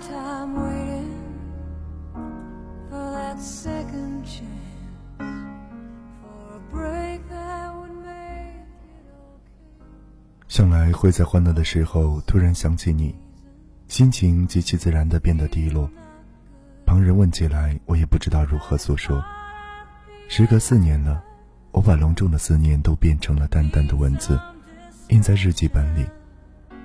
[0.00, 1.14] time waiting
[2.90, 4.44] for that second chance
[6.20, 9.06] for a break that would make it
[9.68, 10.48] okay.
[10.48, 13.14] 向来会在欢乐的时候突然想起你，
[13.88, 15.90] 心情极其自然的变得低落。
[16.84, 19.22] 旁人问起来，我也不知道如何诉说。
[20.28, 21.22] 时隔四年了，
[21.72, 24.38] 我把隆重的思念都变成了淡淡的文字，
[25.08, 26.06] 印在日记本里，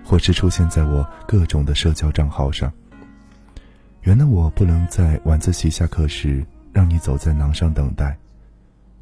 [0.03, 2.71] 或是出现在我各种的社交账号上。
[4.01, 8.17] 原谅我不能在晚自习下课时让你走在廊上等待，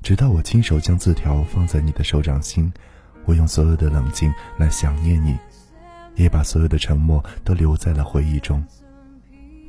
[0.02, 2.71] 直到我亲手将字条放在你的手掌心，
[3.23, 5.38] 我用所有的冷静来想念你，
[6.16, 8.62] 也把所有的沉默都留在了回忆中。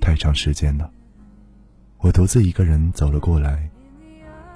[0.00, 0.90] 太长时间了。
[1.98, 3.70] 我独自一个人走了过来，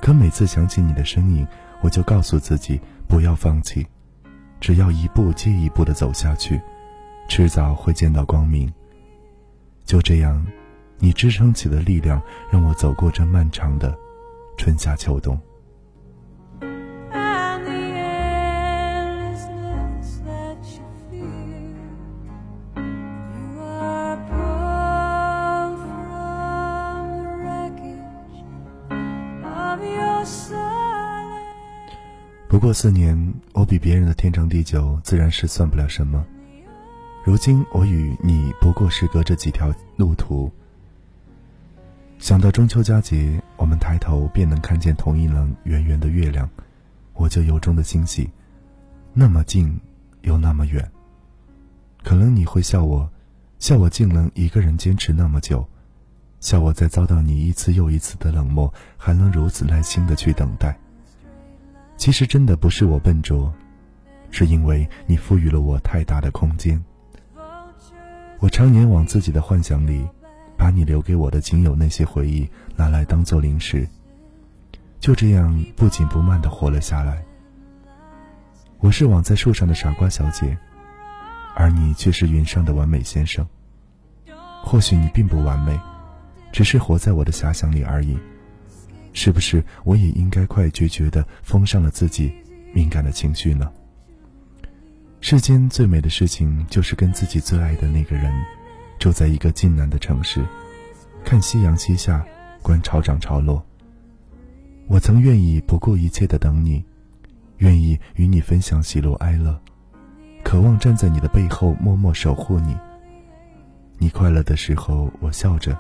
[0.01, 1.47] 可每次想起你的身影，
[1.83, 3.87] 我就告诉自己不要放弃，
[4.59, 6.61] 只要一步接一步的走下去，
[7.29, 8.73] 迟早会见到光明。
[9.85, 10.45] 就这样，
[10.99, 13.97] 你支撑起的力量让我走过这漫长的
[14.57, 15.39] 春夏秋冬。
[32.55, 36.25] 不过四年我比别人的天长地久自然是算不了什么。
[37.25, 40.51] 如今我与你不过是隔着几条路途
[42.25, 46.49] 想到中秋佳节，我们抬头便能看见同一轮圆圆的月亮，
[47.13, 48.31] 我就由衷的欣喜。
[49.13, 49.79] 那么近，
[50.23, 50.91] 又那么远。
[52.03, 53.07] 可能你会笑我，
[53.59, 55.69] 笑我竟能一个人坚持那么久，
[56.41, 60.75] 笑我在遭到你一次又一次的冷漠，还能如此耐心的去等待。
[61.99, 63.53] 其实真的不是我笨拙，
[64.31, 66.83] 是因为你赋予了我太大的空间。
[68.39, 70.09] 我常年往自己的幻想里，
[70.65, 73.87] 把你留给我的仅有那些回忆拿来当做零食，
[74.99, 77.23] 就这样不紧不慢地活了下来。
[78.79, 80.57] 我是网在树上的傻瓜小姐，
[81.55, 83.47] 而你却是云上的完美先生。
[84.63, 85.79] 或许你并不完美，
[86.51, 88.17] 只是活在我的遐想里而已。
[89.13, 92.33] 是不是我也应该快决绝地封上了自己
[92.73, 93.71] 敏感的情绪呢？
[95.21, 98.33] 世间最美的事情，就是跟自己最爱的那个人，
[98.99, 100.45] 住在一个近南的城市，
[101.25, 102.25] 看夕阳西下，
[102.63, 103.65] 观潮涨潮落。
[104.87, 106.83] 我曾愿意不顾一切的等你，
[107.59, 109.59] 愿意与你分享喜怒哀乐，
[110.43, 112.77] 渴望站在你的背后默默守护你。
[113.99, 115.73] 你快乐的时候，我笑着；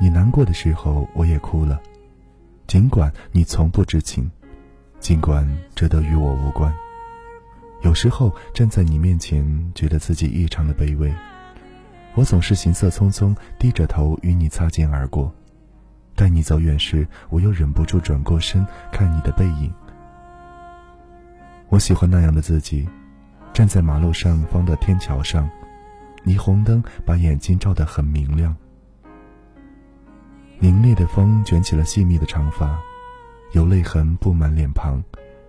[0.00, 1.80] 你难过的时候，我也哭了。
[2.66, 4.30] 尽管你从不知情，
[5.00, 6.72] 尽管这都与我无关。
[7.82, 11.12] 有时候站在你面前，觉得自己异常的卑微。
[12.18, 15.32] 我总是行色匆匆，低着头与你擦肩而过。
[16.16, 19.72] 待你走远时，我又忍不住转过身看你的背影。
[21.68, 22.88] 我喜欢那样的自己，
[23.52, 25.48] 站在马路上方的天桥上，
[26.24, 28.52] 霓虹灯把眼睛照得很明亮。
[30.58, 32.80] 凌冽的风卷起了细密的长发，
[33.52, 35.00] 有泪痕布满脸庞，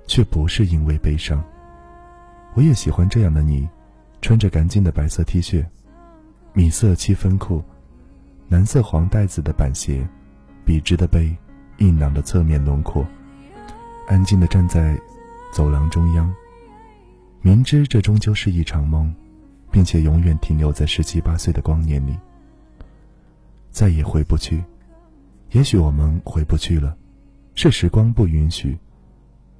[0.05, 1.43] 却不是因为悲伤。
[2.53, 3.67] 我也喜欢这样的你，
[4.21, 5.65] 穿着干净的白色 T 恤，
[6.59, 7.63] 米色七分裤，
[8.49, 10.05] 蓝色黄带子的板鞋，
[10.65, 11.33] 笔直的背，
[11.77, 13.07] 硬朗的侧面轮廓，
[14.09, 14.99] 安静地站在
[15.53, 16.29] 走廊中央。
[17.41, 19.15] 明知这终究是一场梦，
[19.71, 22.13] 并且永远停留在十七八岁的光年里，
[23.71, 24.61] 再也回不去。
[25.51, 26.93] 也许我们回不去了，
[27.55, 28.77] 是时光不允许；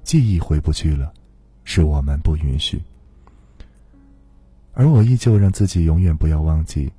[0.02, 1.10] 记忆回不去了，
[1.64, 2.78] 是我们不允许。
[4.80, 6.90] 而我依旧让自己永远不要忘记，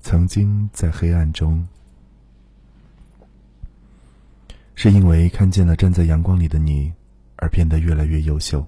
[0.00, 1.66] 曾经在黑暗中，
[4.76, 6.92] 是因为看见了站在阳光里的你，
[7.34, 8.64] 而变得越来越优秀。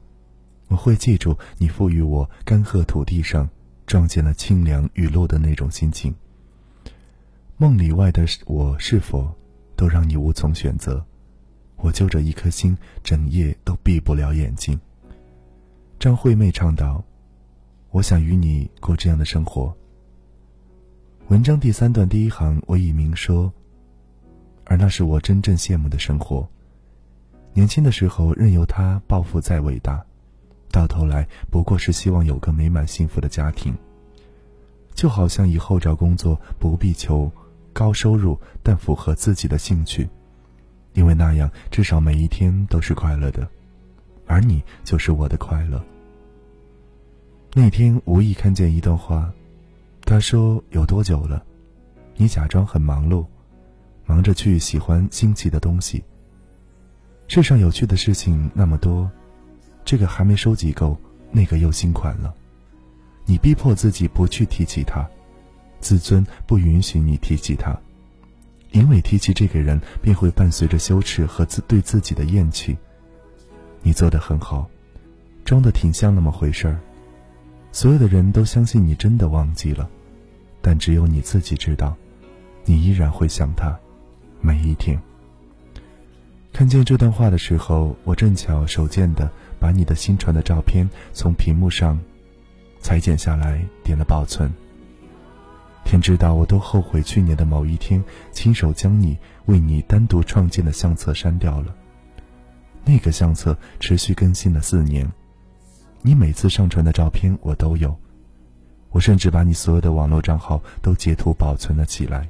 [0.67, 3.49] 我会记住你赋予我干涸土地上
[3.87, 6.13] 撞见了清凉雨露的那种心情。
[7.59, 9.33] 梦里外的我是否？
[9.77, 11.07] 都让你无从选择，
[11.77, 14.77] 我就着一颗心，整夜都闭不了眼睛。
[16.01, 17.05] 张惠妹唱道
[17.99, 19.77] ：“我想与你过这样的生活。”
[21.31, 23.53] 文章第三段第一行，我已明说，
[24.67, 26.49] 而那是我真正羡慕的生活。
[27.53, 30.01] 年轻的时候，任由他抱负再伟大，
[30.71, 33.75] 到头来不过是希望有个美满幸福的家庭。
[34.95, 37.29] 就好像以后找工作不必求。
[37.73, 40.09] 高收入，但符合自己的兴趣，
[40.93, 43.49] 因为那样至少每一天都是快乐的，
[44.29, 45.85] 而你就是我的快乐。
[47.55, 49.33] 那天无意看见一段话，
[50.03, 51.43] 他说：“有多久了？
[52.17, 53.25] 你假装很忙碌，
[54.05, 56.05] 忙着去喜欢新奇的东西。
[57.27, 59.11] 世上有趣的事情那么多，
[59.85, 60.97] 这个还没收集够，
[61.31, 62.35] 那个又新款了。
[63.25, 65.09] 你逼迫自己不去提起他，
[65.81, 67.77] 自尊不允许你提起他，
[68.73, 72.77] 因为提起这个人便会伴随着羞耻和自对自己的厌弃。
[73.83, 74.69] 你做的很好，
[75.45, 76.81] 装的挺像那么回事儿，
[77.71, 79.89] 所有的人都相信你真的忘记了，
[80.61, 81.97] 但只有你自己知道。
[82.65, 83.79] 你依然会想他，
[84.41, 85.01] 每一天。
[86.53, 91.99] 看见这段话的时候，我正巧手贱的把你的新传的照片从屏幕上
[92.81, 94.53] 裁剪下来，点了保存。
[95.85, 99.17] 天知道，我都后悔去年的某一天亲手将你
[99.47, 101.75] 为你单独创建的相册删掉了。
[102.85, 105.11] 那个相册持续更新了四年，
[106.03, 107.97] 你每次上传的照片我都有，
[108.91, 112.29] 我甚至把你所有的网络账号都截图保存了起来。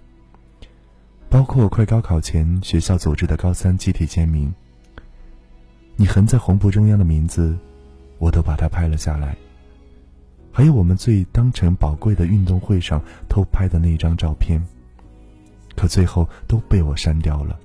[1.28, 4.52] 包括快高考前学校组织的高三集体签名，
[5.96, 7.54] 你横在红布中央的名字，
[8.18, 9.36] 我都把它拍了下来。
[10.50, 14.60] 还有我们最当成宝贵的运动会上偷拍的那一张照片，
[15.76, 17.56] 可最后都被我删掉了。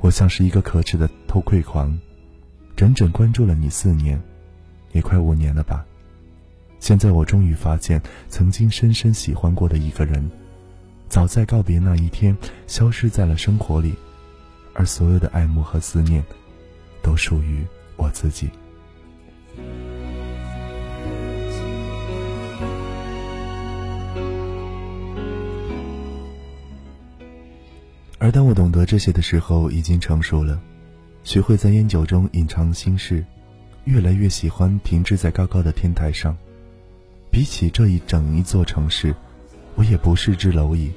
[0.00, 1.98] 我像是一个可耻的偷窥狂，
[2.76, 4.18] 整整关注了你四年，
[4.92, 5.84] 也快五年了吧。
[6.78, 10.30] 现在我终于发现，曾经深深喜欢过的一个人。
[11.08, 13.94] 早在告别那一天，消失在了生活里，
[14.74, 16.24] 而所有的爱慕和思念，
[17.02, 17.64] 都属于
[17.96, 18.48] 我自己。
[28.18, 30.60] 而当我懂得这些的时候，已经成熟了，
[31.24, 33.24] 学会在烟酒中隐藏心事，
[33.84, 36.36] 越来越喜欢停滞在高高的天台上。
[37.30, 39.14] 比起这一整一座城市。
[39.76, 40.90] 我也不是只蝼蚁，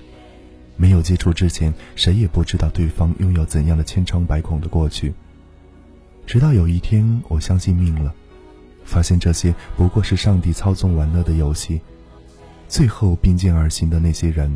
[0.75, 5.13] 没有接触之前，谁也不知道对方拥有怎样的千疮百孔的过去。
[6.25, 8.13] 直到有一天，我相信命了，
[8.83, 11.79] 发现这些不过是上帝操纵玩乐的游戏。
[12.67, 14.51] 最后并肩而行的那些人，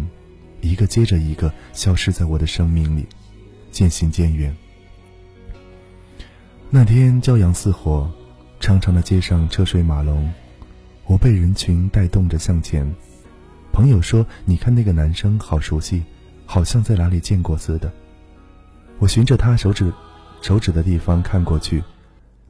[0.62, 3.06] 一个接着一个消失在我的生命里，
[3.72, 4.54] 渐行渐远。
[6.69, 8.12] 那天骄阳似火，
[8.60, 10.30] 长长的街上车水马龙，
[11.06, 12.86] 我被人群带动着向前。
[13.72, 16.04] 朋友说：“你看那个男生好熟悉，
[16.46, 17.90] 好像在哪里见过似的。”
[19.00, 19.94] 我循着他手指、
[20.42, 21.81] 手指的地方看过去，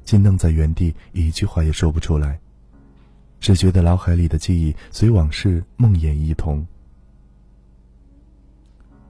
[0.04, 2.40] 竟愣在原地，一句话也说不出来，
[3.40, 6.66] 只觉得脑海里的记忆随往事梦魇一同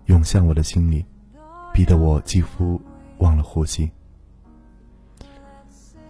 [0.08, 1.06] 涌向我的心里，
[1.74, 2.82] 逼得我几乎
[3.20, 3.90] 忘了呼吸。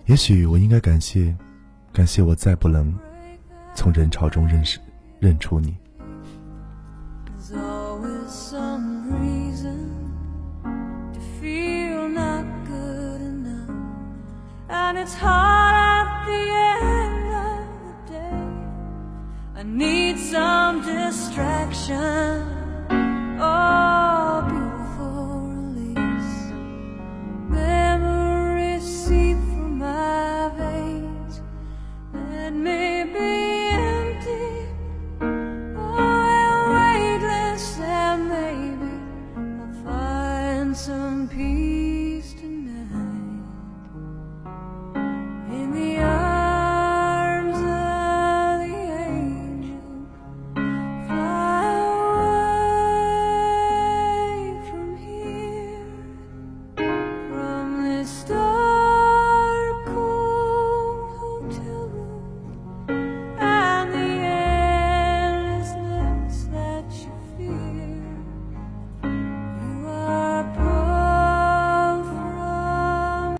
[0.07, 1.36] 也许我应该感谢，
[1.92, 2.98] 感谢我再不能
[3.75, 4.80] 从人潮中认识、
[5.19, 5.75] 认出你。
[20.83, 22.26] Distraction.